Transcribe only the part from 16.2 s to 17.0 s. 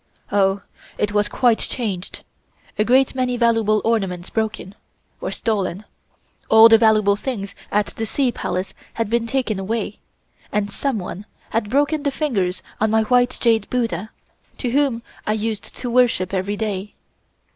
every day.